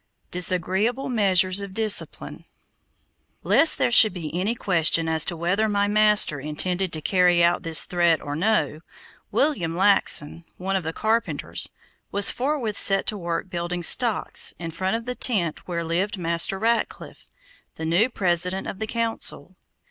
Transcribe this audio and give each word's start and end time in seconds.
DISAGREEABLE 0.31 1.09
MEASURES 1.09 1.61
OF 1.61 1.75
DISCIPLINE 1.75 2.45
Lest 3.43 3.77
there 3.77 3.91
should 3.91 4.15
be 4.15 4.33
any 4.33 4.55
question 4.55 5.07
as 5.07 5.23
to 5.25 5.37
whether 5.37 5.69
my 5.69 5.87
master 5.87 6.39
intended 6.39 6.91
to 6.91 7.01
carry 7.03 7.43
out 7.43 7.61
this 7.61 7.85
threat 7.85 8.19
or 8.19 8.35
no, 8.35 8.79
William 9.31 9.75
Laxon, 9.77 10.43
one 10.57 10.75
of 10.75 10.81
the 10.81 10.91
carpenters, 10.91 11.69
was 12.11 12.31
forthwith 12.31 12.79
set 12.79 13.05
to 13.05 13.15
work 13.15 13.47
building 13.47 13.83
stocks 13.83 14.55
in 14.57 14.71
front 14.71 14.95
of 14.95 15.05
the 15.05 15.13
tent 15.13 15.67
where 15.67 15.83
lived 15.83 16.17
Master 16.17 16.57
Ratcliffe, 16.57 17.27
the 17.75 17.85
new 17.85 18.09
President 18.09 18.65
of 18.65 18.79
the 18.79 18.87
Council. 18.87 19.55